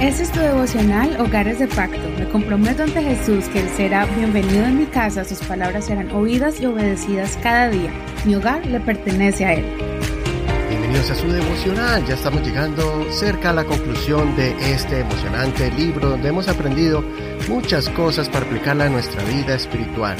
Este 0.00 0.24
es 0.24 0.30
tu 0.30 0.40
devocional 0.40 1.18
Hogares 1.18 1.58
de 1.58 1.66
Pacto. 1.66 1.98
Me 2.18 2.28
comprometo 2.28 2.82
ante 2.82 3.02
Jesús 3.02 3.46
que 3.46 3.60
Él 3.60 3.68
será 3.70 4.04
bienvenido 4.04 4.66
en 4.66 4.76
mi 4.76 4.84
casa, 4.84 5.24
sus 5.24 5.38
palabras 5.38 5.86
serán 5.86 6.10
oídas 6.10 6.60
y 6.60 6.66
obedecidas 6.66 7.38
cada 7.42 7.70
día. 7.70 7.90
Mi 8.26 8.34
hogar 8.34 8.66
le 8.66 8.78
pertenece 8.78 9.46
a 9.46 9.54
Él. 9.54 9.64
Bienvenidos 10.68 11.10
a 11.10 11.14
su 11.14 11.28
devocional. 11.28 12.04
Ya 12.04 12.12
estamos 12.12 12.46
llegando 12.46 13.10
cerca 13.10 13.50
a 13.50 13.54
la 13.54 13.64
conclusión 13.64 14.36
de 14.36 14.50
este 14.70 15.00
emocionante 15.00 15.70
libro 15.70 16.10
donde 16.10 16.28
hemos 16.28 16.46
aprendido 16.48 17.02
muchas 17.48 17.88
cosas 17.88 18.28
para 18.28 18.44
aplicarla 18.44 18.84
a 18.84 18.90
nuestra 18.90 19.24
vida 19.24 19.54
espiritual. 19.54 20.18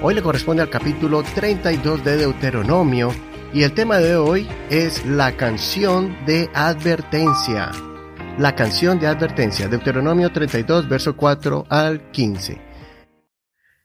Hoy 0.00 0.14
le 0.14 0.22
corresponde 0.22 0.62
al 0.62 0.70
capítulo 0.70 1.22
32 1.34 2.02
de 2.04 2.16
Deuteronomio 2.16 3.12
y 3.52 3.64
el 3.64 3.72
tema 3.72 3.98
de 3.98 4.16
hoy 4.16 4.48
es 4.70 5.04
la 5.04 5.32
canción 5.32 6.16
de 6.24 6.48
advertencia. 6.54 7.70
La 8.40 8.56
canción 8.56 8.98
de 8.98 9.06
advertencia, 9.06 9.68
Deuteronomio 9.68 10.32
32, 10.32 10.88
verso 10.88 11.14
4 11.14 11.66
al 11.68 12.10
15. 12.10 12.58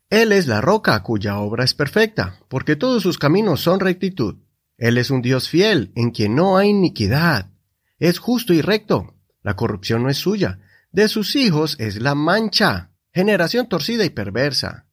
Él 0.09 0.31
es 0.31 0.47
la 0.47 0.61
roca 0.61 1.03
cuya 1.03 1.39
obra 1.39 1.65
es 1.65 1.73
perfecta, 1.73 2.39
porque 2.47 2.77
todos 2.77 3.03
sus 3.03 3.17
caminos 3.17 3.59
son 3.59 3.81
rectitud. 3.81 4.37
Él 4.77 4.97
es 4.97 5.09
un 5.09 5.21
Dios 5.21 5.49
fiel, 5.49 5.91
en 5.95 6.11
quien 6.11 6.35
no 6.35 6.55
hay 6.55 6.69
iniquidad. 6.69 7.51
Es 7.99 8.17
justo 8.17 8.53
y 8.53 8.61
recto. 8.61 9.15
La 9.41 9.57
corrupción 9.57 10.03
no 10.03 10.09
es 10.09 10.19
suya. 10.19 10.61
De 10.89 11.09
sus 11.09 11.35
hijos 11.35 11.75
es 11.77 12.01
la 12.01 12.15
mancha, 12.15 12.91
generación 13.13 13.67
torcida 13.67 14.05
y 14.05 14.09
perversa. 14.09 14.85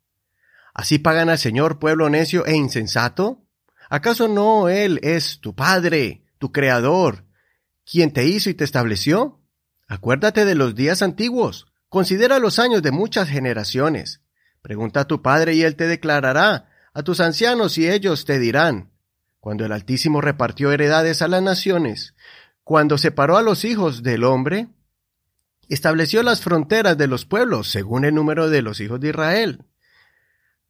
¿Así 0.74 0.98
pagan 0.98 1.28
al 1.28 1.38
Señor 1.38 1.78
pueblo 1.78 2.10
necio 2.10 2.44
e 2.46 2.56
insensato? 2.56 3.44
¿Acaso 3.88 4.26
no 4.26 4.68
Él 4.68 4.98
es 5.04 5.38
tu 5.38 5.54
Padre, 5.54 6.24
tu 6.38 6.50
Creador, 6.50 7.26
quien 7.88 8.12
te 8.12 8.26
hizo 8.26 8.50
y 8.50 8.54
te 8.54 8.64
estableció? 8.64 9.38
Acuérdate 9.92 10.44
de 10.44 10.54
los 10.54 10.74
días 10.74 11.02
antiguos, 11.02 11.66
considera 11.88 12.38
los 12.38 12.58
años 12.58 12.82
de 12.82 12.92
muchas 12.92 13.28
generaciones. 13.28 14.22
Pregunta 14.62 15.00
a 15.00 15.04
tu 15.06 15.20
Padre 15.20 15.54
y 15.54 15.62
Él 15.62 15.76
te 15.76 15.86
declarará, 15.86 16.70
a 16.94 17.02
tus 17.02 17.20
ancianos 17.20 17.76
y 17.76 17.90
ellos 17.90 18.24
te 18.24 18.38
dirán. 18.38 18.90
Cuando 19.40 19.64
el 19.66 19.72
Altísimo 19.72 20.20
repartió 20.20 20.72
heredades 20.72 21.20
a 21.20 21.28
las 21.28 21.42
naciones, 21.42 22.14
cuando 22.64 22.96
separó 22.96 23.36
a 23.36 23.42
los 23.42 23.64
hijos 23.64 24.02
del 24.02 24.24
hombre, 24.24 24.68
estableció 25.68 26.22
las 26.22 26.40
fronteras 26.40 26.96
de 26.96 27.08
los 27.08 27.26
pueblos 27.26 27.68
según 27.68 28.04
el 28.04 28.14
número 28.14 28.48
de 28.48 28.62
los 28.62 28.80
hijos 28.80 28.98
de 29.00 29.10
Israel 29.10 29.66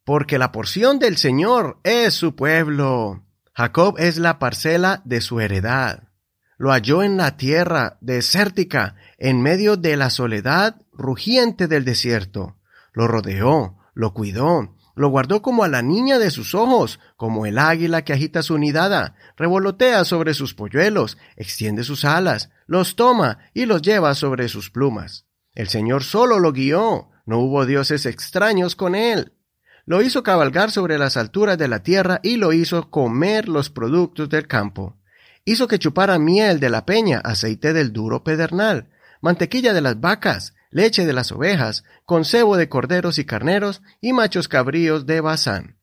porque 0.03 0.37
la 0.37 0.51
porción 0.51 0.99
del 0.99 1.17
Señor 1.17 1.79
es 1.83 2.13
su 2.13 2.35
pueblo. 2.35 3.23
Jacob 3.53 3.95
es 3.99 4.17
la 4.17 4.39
parcela 4.39 5.01
de 5.05 5.21
su 5.21 5.39
heredad. 5.39 6.09
Lo 6.63 6.71
halló 6.71 7.03
en 7.03 7.17
la 7.17 7.35
tierra 7.35 7.97
desértica, 7.99 8.95
en 9.17 9.41
medio 9.41 9.75
de 9.75 9.97
la 9.97 10.09
soledad 10.09 10.77
rugiente 10.93 11.67
del 11.67 11.83
desierto. 11.83 12.55
Lo 12.93 13.05
rodeó, 13.05 13.79
lo 13.93 14.13
cuidó, 14.13 14.73
lo 14.95 15.09
guardó 15.09 15.41
como 15.41 15.65
a 15.65 15.67
la 15.67 15.81
niña 15.81 16.19
de 16.19 16.31
sus 16.31 16.55
ojos, 16.55 17.01
como 17.17 17.45
el 17.45 17.59
águila 17.59 18.05
que 18.05 18.13
agita 18.13 18.43
su 18.43 18.57
nidada, 18.57 19.17
revolotea 19.35 20.05
sobre 20.05 20.33
sus 20.33 20.53
polluelos, 20.53 21.17
extiende 21.35 21.83
sus 21.83 22.05
alas, 22.05 22.49
los 22.65 22.95
toma 22.95 23.39
y 23.53 23.65
los 23.65 23.81
lleva 23.81 24.15
sobre 24.15 24.47
sus 24.47 24.69
plumas. 24.69 25.25
El 25.55 25.67
Señor 25.67 26.05
solo 26.05 26.39
lo 26.39 26.53
guió, 26.53 27.09
no 27.25 27.39
hubo 27.39 27.65
dioses 27.65 28.05
extraños 28.05 28.77
con 28.77 28.95
él. 28.95 29.33
Lo 29.85 30.01
hizo 30.01 30.23
cabalgar 30.23 30.71
sobre 30.71 30.97
las 30.97 31.17
alturas 31.17 31.57
de 31.57 31.67
la 31.67 31.83
tierra 31.83 32.21
y 32.23 32.37
lo 32.37 32.53
hizo 32.53 32.89
comer 32.89 33.49
los 33.49 33.69
productos 33.69 34.29
del 34.29 34.47
campo. 34.47 34.95
Hizo 35.45 35.67
que 35.67 35.79
chupara 35.79 36.19
miel 36.19 36.59
de 36.59 36.69
la 36.69 36.85
peña, 36.85 37.19
aceite 37.19 37.73
del 37.73 37.91
duro 37.91 38.23
pedernal, 38.23 38.89
mantequilla 39.21 39.73
de 39.73 39.81
las 39.81 39.99
vacas, 39.99 40.53
leche 40.71 41.05
de 41.05 41.13
las 41.13 41.31
ovejas, 41.31 41.83
concebo 42.05 42.57
de 42.57 42.69
corderos 42.69 43.19
y 43.19 43.25
carneros 43.25 43.81
y 44.01 44.13
machos 44.13 44.47
cabríos 44.47 45.05
de 45.05 45.21
Bazán. 45.21 45.77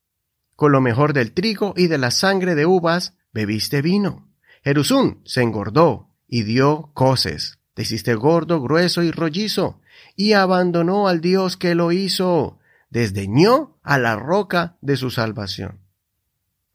Con 0.57 0.73
lo 0.73 0.81
mejor 0.81 1.13
del 1.13 1.33
trigo 1.33 1.75
y 1.77 1.87
de 1.87 1.99
la 1.99 2.11
sangre 2.11 2.55
de 2.55 2.67
uvas 2.67 3.15
bebiste 3.33 3.83
vino. 3.83 4.29
Jerusún 4.63 5.23
se 5.25 5.43
engordó 5.43 6.11
y 6.27 6.43
dio 6.43 6.91
coces. 6.95 7.59
Te 7.75 7.83
hiciste 7.83 8.15
gordo, 8.15 8.61
grueso 8.61 9.03
y 9.03 9.11
rollizo, 9.11 9.81
y 10.17 10.33
abandonó 10.33 11.09
al 11.09 11.21
Dios 11.21 11.57
que 11.57 11.75
lo 11.75 11.93
hizo 11.93 12.61
desdeñó 12.91 13.79
a 13.83 13.99
la 13.99 14.17
roca 14.17 14.77
de 14.83 14.97
su 14.97 15.11
salvación. 15.11 15.81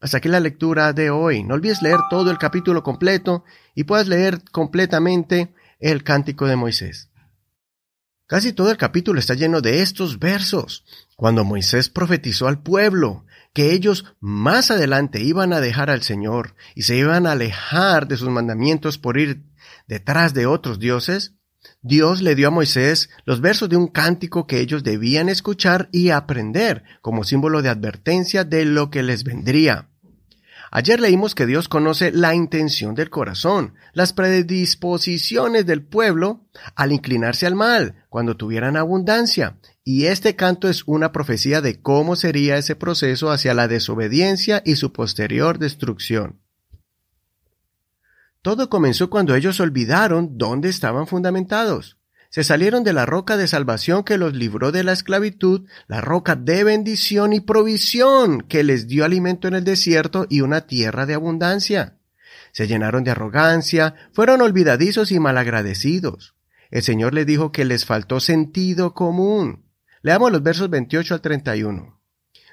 Hasta 0.06 0.18
aquí 0.18 0.28
la 0.28 0.38
lectura 0.38 0.92
de 0.92 1.10
hoy. 1.10 1.42
No 1.42 1.54
olvides 1.54 1.82
leer 1.82 1.98
todo 2.08 2.30
el 2.30 2.38
capítulo 2.38 2.84
completo 2.84 3.42
y 3.74 3.82
puedas 3.82 4.06
leer 4.06 4.40
completamente 4.52 5.52
el 5.80 6.04
cántico 6.04 6.46
de 6.46 6.54
Moisés. 6.54 7.10
Casi 8.28 8.52
todo 8.52 8.70
el 8.70 8.76
capítulo 8.76 9.18
está 9.18 9.34
lleno 9.34 9.62
de 9.62 9.82
estos 9.82 10.20
versos. 10.20 10.84
Cuando 11.16 11.42
Moisés 11.42 11.90
profetizó 11.90 12.46
al 12.46 12.62
pueblo 12.62 13.24
que 13.52 13.72
ellos 13.72 14.04
más 14.20 14.70
adelante 14.70 15.22
iban 15.22 15.52
a 15.52 15.60
dejar 15.60 15.90
al 15.90 16.04
Señor 16.04 16.54
y 16.76 16.82
se 16.82 16.94
iban 16.94 17.26
a 17.26 17.32
alejar 17.32 18.06
de 18.06 18.16
sus 18.16 18.28
mandamientos 18.28 18.98
por 18.98 19.18
ir 19.18 19.42
detrás 19.88 20.34
de 20.34 20.46
otros 20.46 20.78
dioses, 20.78 21.32
Dios 21.82 22.22
le 22.22 22.36
dio 22.36 22.46
a 22.46 22.52
Moisés 22.52 23.10
los 23.24 23.40
versos 23.40 23.68
de 23.68 23.76
un 23.76 23.88
cántico 23.88 24.46
que 24.46 24.60
ellos 24.60 24.84
debían 24.84 25.28
escuchar 25.28 25.88
y 25.90 26.10
aprender 26.10 26.84
como 27.02 27.24
símbolo 27.24 27.60
de 27.60 27.70
advertencia 27.70 28.44
de 28.44 28.64
lo 28.66 28.88
que 28.88 29.02
les 29.02 29.24
vendría. 29.24 29.88
Ayer 30.78 31.00
leímos 31.00 31.34
que 31.34 31.46
Dios 31.46 31.70
conoce 31.70 32.12
la 32.12 32.34
intención 32.34 32.94
del 32.94 33.08
corazón, 33.08 33.72
las 33.94 34.12
predisposiciones 34.12 35.64
del 35.64 35.82
pueblo 35.82 36.44
al 36.74 36.92
inclinarse 36.92 37.46
al 37.46 37.54
mal, 37.54 38.04
cuando 38.10 38.36
tuvieran 38.36 38.76
abundancia, 38.76 39.56
y 39.84 40.04
este 40.04 40.36
canto 40.36 40.68
es 40.68 40.82
una 40.84 41.12
profecía 41.12 41.62
de 41.62 41.80
cómo 41.80 42.14
sería 42.14 42.58
ese 42.58 42.76
proceso 42.76 43.30
hacia 43.30 43.54
la 43.54 43.68
desobediencia 43.68 44.60
y 44.66 44.76
su 44.76 44.92
posterior 44.92 45.58
destrucción. 45.58 46.42
Todo 48.42 48.68
comenzó 48.68 49.08
cuando 49.08 49.34
ellos 49.34 49.58
olvidaron 49.60 50.36
dónde 50.36 50.68
estaban 50.68 51.06
fundamentados. 51.06 51.96
Se 52.36 52.44
salieron 52.44 52.84
de 52.84 52.92
la 52.92 53.06
roca 53.06 53.38
de 53.38 53.46
salvación 53.46 54.04
que 54.04 54.18
los 54.18 54.34
libró 54.34 54.70
de 54.70 54.84
la 54.84 54.92
esclavitud, 54.92 55.66
la 55.86 56.02
roca 56.02 56.36
de 56.36 56.64
bendición 56.64 57.32
y 57.32 57.40
provisión 57.40 58.42
que 58.42 58.62
les 58.62 58.86
dio 58.88 59.06
alimento 59.06 59.48
en 59.48 59.54
el 59.54 59.64
desierto 59.64 60.26
y 60.28 60.42
una 60.42 60.66
tierra 60.66 61.06
de 61.06 61.14
abundancia. 61.14 61.96
Se 62.52 62.66
llenaron 62.66 63.04
de 63.04 63.12
arrogancia, 63.12 63.94
fueron 64.12 64.42
olvidadizos 64.42 65.12
y 65.12 65.18
malagradecidos. 65.18 66.34
El 66.70 66.82
Señor 66.82 67.14
les 67.14 67.24
dijo 67.24 67.52
que 67.52 67.64
les 67.64 67.86
faltó 67.86 68.20
sentido 68.20 68.92
común. 68.92 69.64
Leamos 70.02 70.30
los 70.30 70.42
versos 70.42 70.68
28 70.68 71.14
al 71.14 71.20
31. 71.22 72.02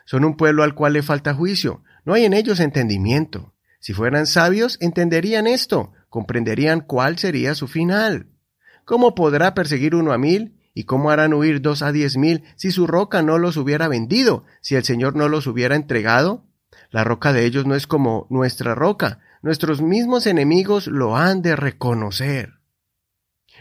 Son 0.05 0.23
un 0.23 0.37
pueblo 0.37 0.63
al 0.63 0.75
cual 0.75 0.93
le 0.93 1.03
falta 1.03 1.33
juicio, 1.33 1.83
no 2.05 2.13
hay 2.13 2.23
en 2.23 2.31
ellos 2.31 2.61
entendimiento. 2.61 3.53
Si 3.81 3.91
fueran 3.91 4.27
sabios, 4.27 4.77
entenderían 4.79 5.45
esto, 5.45 5.91
comprenderían 6.07 6.79
cuál 6.79 7.17
sería 7.17 7.53
su 7.53 7.67
final. 7.67 8.32
¿Cómo 8.85 9.15
podrá 9.15 9.53
perseguir 9.53 9.95
uno 9.95 10.13
a 10.13 10.17
mil? 10.17 10.59
¿Y 10.73 10.85
cómo 10.85 11.11
harán 11.11 11.33
huir 11.33 11.61
dos 11.61 11.81
a 11.81 11.91
diez 11.91 12.17
mil 12.17 12.43
si 12.55 12.71
su 12.71 12.87
roca 12.87 13.21
no 13.21 13.37
los 13.37 13.57
hubiera 13.57 13.87
vendido, 13.87 14.43
si 14.61 14.75
el 14.75 14.83
Señor 14.83 15.15
no 15.15 15.29
los 15.29 15.45
hubiera 15.47 15.75
entregado? 15.75 16.45
La 16.89 17.03
roca 17.03 17.31
de 17.31 17.45
ellos 17.45 17.65
no 17.65 17.75
es 17.75 17.87
como 17.87 18.27
nuestra 18.29 18.75
roca, 18.75 19.19
nuestros 19.41 19.81
mismos 19.81 20.25
enemigos 20.25 20.87
lo 20.87 21.15
han 21.15 21.41
de 21.41 21.55
reconocer. 21.55 22.59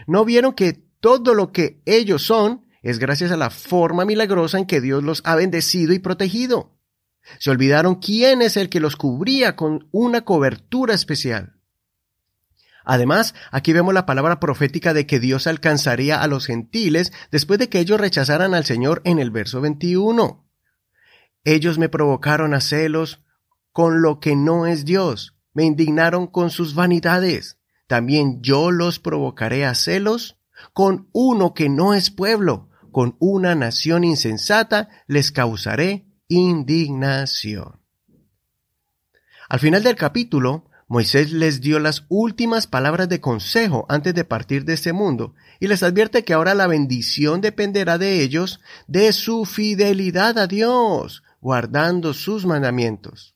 ¿No 0.07 0.25
vieron 0.25 0.53
que 0.53 0.73
todo 0.99 1.33
lo 1.33 1.51
que 1.51 1.81
ellos 1.85 2.23
son 2.23 2.65
es 2.81 2.99
gracias 2.99 3.31
a 3.31 3.37
la 3.37 3.49
forma 3.49 4.05
milagrosa 4.05 4.57
en 4.57 4.65
que 4.65 4.81
Dios 4.81 5.03
los 5.03 5.21
ha 5.25 5.35
bendecido 5.35 5.93
y 5.93 5.99
protegido? 5.99 6.71
Se 7.39 7.51
olvidaron 7.51 7.95
quién 7.95 8.41
es 8.41 8.57
el 8.57 8.69
que 8.69 8.79
los 8.79 8.95
cubría 8.95 9.55
con 9.55 9.87
una 9.91 10.21
cobertura 10.21 10.93
especial. 10.93 11.53
Además, 12.85 13.33
aquí 13.51 13.73
vemos 13.73 13.93
la 13.93 14.05
palabra 14.05 14.39
profética 14.39 14.93
de 14.93 15.05
que 15.05 15.19
Dios 15.19 15.47
alcanzaría 15.47 16.21
a 16.21 16.27
los 16.27 16.45
gentiles 16.45 17.13
después 17.31 17.59
de 17.59 17.69
que 17.69 17.79
ellos 17.79 17.99
rechazaran 17.99 18.53
al 18.53 18.65
Señor 18.65 19.01
en 19.05 19.19
el 19.19 19.31
verso 19.31 19.61
21. 19.61 20.45
Ellos 21.43 21.77
me 21.77 21.89
provocaron 21.89 22.53
a 22.53 22.61
celos 22.61 23.23
con 23.71 24.01
lo 24.01 24.19
que 24.19 24.35
no 24.35 24.67
es 24.67 24.85
Dios, 24.85 25.35
me 25.53 25.63
indignaron 25.63 26.27
con 26.27 26.49
sus 26.49 26.75
vanidades. 26.75 27.57
También 27.87 28.41
yo 28.41 28.71
los 28.71 28.99
provocaré 28.99 29.65
a 29.65 29.75
celos 29.75 30.37
con 30.73 31.09
uno 31.11 31.53
que 31.53 31.69
no 31.69 31.93
es 31.93 32.09
pueblo, 32.09 32.69
con 32.91 33.15
una 33.19 33.55
nación 33.55 34.03
insensata 34.03 34.89
les 35.07 35.31
causaré 35.31 36.05
indignación. 36.27 37.79
Al 39.49 39.59
final 39.59 39.83
del 39.83 39.95
capítulo, 39.95 40.69
Moisés 40.93 41.31
les 41.31 41.59
dio 41.59 41.79
las 41.79 42.05
últimas 42.07 42.67
palabras 42.67 43.09
de 43.09 43.19
consejo 43.19 43.87
antes 43.89 44.13
de 44.13 44.25
partir 44.25 44.63
de 44.63 44.73
este 44.73 44.93
mundo 44.93 45.33
y 45.59 45.65
les 45.65 45.81
advierte 45.81 46.23
que 46.23 46.33
ahora 46.33 46.53
la 46.53 46.67
bendición 46.67 47.41
dependerá 47.41 47.97
de 47.97 48.21
ellos, 48.21 48.59
de 48.85 49.11
su 49.11 49.45
fidelidad 49.45 50.37
a 50.37 50.45
Dios, 50.45 51.23
guardando 51.41 52.13
sus 52.13 52.45
mandamientos. 52.45 53.33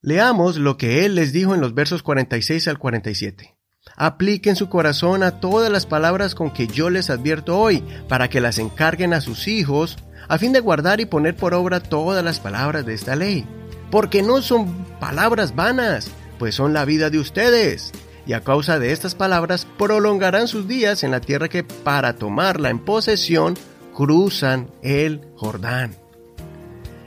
Leamos 0.00 0.58
lo 0.58 0.76
que 0.76 1.04
él 1.04 1.16
les 1.16 1.32
dijo 1.32 1.56
en 1.56 1.60
los 1.60 1.74
versos 1.74 2.04
46 2.04 2.68
al 2.68 2.78
47. 2.78 3.56
Apliquen 3.96 4.54
su 4.54 4.68
corazón 4.68 5.24
a 5.24 5.40
todas 5.40 5.72
las 5.72 5.86
palabras 5.86 6.36
con 6.36 6.52
que 6.52 6.68
yo 6.68 6.88
les 6.88 7.10
advierto 7.10 7.58
hoy, 7.58 7.82
para 8.08 8.30
que 8.30 8.40
las 8.40 8.60
encarguen 8.60 9.12
a 9.12 9.20
sus 9.20 9.48
hijos, 9.48 9.96
a 10.28 10.38
fin 10.38 10.52
de 10.52 10.60
guardar 10.60 11.00
y 11.00 11.06
poner 11.06 11.34
por 11.34 11.52
obra 11.52 11.80
todas 11.80 12.22
las 12.22 12.38
palabras 12.38 12.86
de 12.86 12.94
esta 12.94 13.16
ley. 13.16 13.44
Porque 13.90 14.22
no 14.22 14.40
son 14.40 14.84
palabras 15.00 15.56
vanas, 15.56 16.12
pues 16.38 16.54
son 16.54 16.72
la 16.72 16.84
vida 16.84 17.10
de 17.10 17.18
ustedes. 17.18 17.92
Y 18.26 18.32
a 18.32 18.40
causa 18.40 18.78
de 18.78 18.92
estas 18.92 19.14
palabras 19.14 19.66
prolongarán 19.78 20.48
sus 20.48 20.66
días 20.66 21.04
en 21.04 21.12
la 21.12 21.20
tierra 21.20 21.48
que 21.48 21.62
para 21.62 22.16
tomarla 22.16 22.70
en 22.70 22.80
posesión 22.80 23.54
cruzan 23.94 24.70
el 24.82 25.20
Jordán. 25.36 25.96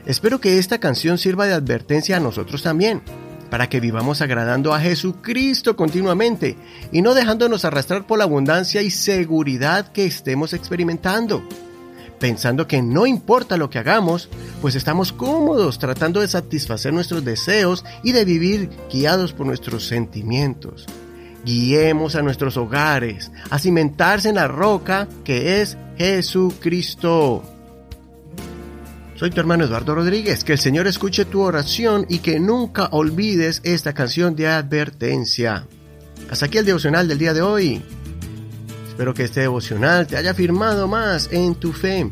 Espero 0.06 0.40
que 0.40 0.58
esta 0.58 0.78
canción 0.78 1.18
sirva 1.18 1.46
de 1.46 1.52
advertencia 1.52 2.16
a 2.16 2.20
nosotros 2.20 2.62
también 2.62 3.02
para 3.50 3.68
que 3.68 3.80
vivamos 3.80 4.22
agradando 4.22 4.72
a 4.72 4.80
Jesucristo 4.80 5.76
continuamente 5.76 6.56
y 6.92 7.02
no 7.02 7.14
dejándonos 7.14 7.64
arrastrar 7.64 8.06
por 8.06 8.18
la 8.18 8.24
abundancia 8.24 8.80
y 8.80 8.90
seguridad 8.90 9.92
que 9.92 10.06
estemos 10.06 10.54
experimentando. 10.54 11.42
Pensando 12.20 12.68
que 12.68 12.82
no 12.82 13.06
importa 13.06 13.56
lo 13.56 13.70
que 13.70 13.78
hagamos, 13.78 14.28
pues 14.60 14.74
estamos 14.74 15.10
cómodos 15.10 15.78
tratando 15.78 16.20
de 16.20 16.28
satisfacer 16.28 16.92
nuestros 16.92 17.24
deseos 17.24 17.82
y 18.04 18.12
de 18.12 18.26
vivir 18.26 18.68
guiados 18.92 19.32
por 19.32 19.46
nuestros 19.46 19.86
sentimientos. 19.86 20.86
Guiemos 21.46 22.16
a 22.16 22.22
nuestros 22.22 22.58
hogares 22.58 23.32
a 23.48 23.58
cimentarse 23.58 24.28
en 24.28 24.34
la 24.34 24.48
roca 24.48 25.08
que 25.24 25.62
es 25.62 25.78
Jesucristo. 25.96 27.42
Soy 29.16 29.30
tu 29.30 29.40
hermano 29.40 29.64
Eduardo 29.64 29.94
Rodríguez. 29.94 30.44
Que 30.44 30.52
el 30.52 30.58
Señor 30.58 30.86
escuche 30.86 31.24
tu 31.24 31.40
oración 31.40 32.04
y 32.08 32.18
que 32.18 32.38
nunca 32.38 32.88
olvides 32.90 33.62
esta 33.64 33.94
canción 33.94 34.36
de 34.36 34.48
advertencia. 34.48 35.66
Hasta 36.30 36.46
aquí 36.46 36.58
el 36.58 36.66
devocional 36.66 37.08
del 37.08 37.18
día 37.18 37.32
de 37.32 37.42
hoy. 37.42 37.82
Espero 39.00 39.14
que 39.14 39.24
este 39.24 39.40
devocional 39.40 40.06
te 40.06 40.18
haya 40.18 40.34
firmado 40.34 40.86
más 40.86 41.30
en 41.32 41.54
tu 41.54 41.72
fe. 41.72 42.10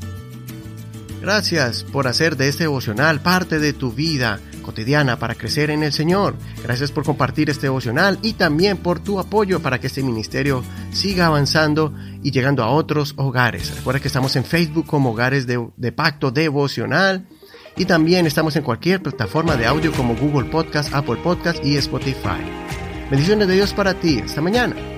Gracias 1.21 1.85
por 1.85 2.09
hacer 2.09 2.35
de 2.35 2.49
este 2.49 2.65
devocional 2.65 3.21
parte 3.21 3.59
de 3.59 3.75
tu 3.75 3.93
vida 3.93 4.41
cotidiana 4.63 5.19
para 5.19 5.35
crecer 5.35 5.69
en 5.69 5.83
el 5.83 5.93
Señor. 5.93 6.35
Gracias 6.63 6.91
por 6.91 7.05
compartir 7.05 7.51
este 7.51 7.67
devocional 7.67 8.19
y 8.23 8.33
también 8.33 8.79
por 8.79 9.01
tu 9.01 9.21
apoyo 9.21 9.61
para 9.61 9.79
que 9.79 9.89
este 9.89 10.03
ministerio 10.03 10.65
siga 10.91 11.27
avanzando 11.27 11.93
y 12.23 12.31
llegando 12.31 12.63
a 12.63 12.71
otros 12.71 13.13
hogares. 13.19 13.77
Recuerda 13.77 14.01
que 14.01 14.09
estamos 14.09 14.35
en 14.37 14.47
Facebook 14.47 14.87
como 14.87 15.11
Hogares 15.11 15.47
de, 15.47 15.93
Pacto 15.93 16.31
Devocional 16.31 17.29
y 17.77 17.85
también 17.85 18.27
estamos 18.27 18.57
en 18.57 18.63
cualquier 18.63 19.03
plataforma 19.03 19.57
de 19.57 19.67
audio 19.67 19.93
como 19.93 20.17
Google 20.17 20.49
Podcast, 20.49 20.95
Apple 20.95 21.19
Podcast 21.23 21.63
y 21.63 21.77
Spotify. 21.77 22.41
Bendiciones 23.11 23.47
de 23.47 23.57
Dios 23.57 23.75
para 23.75 23.93
ti. 23.93 24.23
Hasta 24.25 24.41
mañana. 24.41 24.98